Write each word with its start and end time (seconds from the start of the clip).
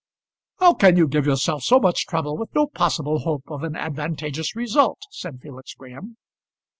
"How 0.59 0.73
can 0.73 0.97
you 0.97 1.07
give 1.07 1.27
yourself 1.27 1.61
so 1.61 1.79
much 1.79 2.07
trouble 2.07 2.35
with 2.35 2.55
no 2.55 2.65
possible 2.65 3.19
hope 3.19 3.43
of 3.51 3.61
an 3.63 3.75
advantageous 3.75 4.55
result?" 4.55 4.97
said 5.11 5.39
Felix 5.43 5.75
Graham. 5.75 6.17